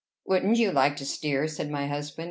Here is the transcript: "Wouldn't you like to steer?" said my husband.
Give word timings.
"Wouldn't 0.25 0.57
you 0.57 0.71
like 0.71 0.95
to 0.95 1.05
steer?" 1.05 1.47
said 1.47 1.69
my 1.69 1.85
husband. 1.85 2.19